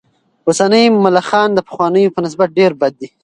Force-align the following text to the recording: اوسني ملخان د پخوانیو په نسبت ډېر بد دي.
اوسني 0.47 0.83
ملخان 1.03 1.49
د 1.53 1.59
پخوانیو 1.67 2.13
په 2.15 2.19
نسبت 2.25 2.47
ډېر 2.59 2.71
بد 2.81 2.93
دي. 3.01 3.09